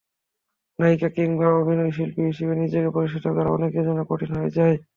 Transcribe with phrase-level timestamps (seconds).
[0.79, 4.75] নায়িকা কিংবা অভিনয়শিল্পী হিসেবে নিজেকে প্রতিষ্ঠিত করা অনেকের জন্য কঠিন হয়ে যায়।